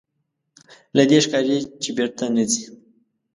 له 0.95 1.03
دې 1.09 1.19
ښکاري 1.25 1.57
چې 1.81 1.89
بېرته 1.97 2.23
نه 2.35 2.43
ځې. 2.51 2.63